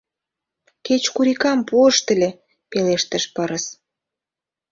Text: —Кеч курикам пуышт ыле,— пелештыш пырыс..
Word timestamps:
—Кеч 0.85 1.03
курикам 1.15 1.59
пуышт 1.67 2.05
ыле,— 2.13 2.29
пелештыш 2.69 3.23
пырыс.. 3.35 3.65